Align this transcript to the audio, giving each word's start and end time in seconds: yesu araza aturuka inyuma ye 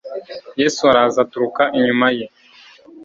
yesu 0.61 0.79
araza 0.91 1.19
aturuka 1.25 1.63
inyuma 1.77 2.07
ye 2.17 2.25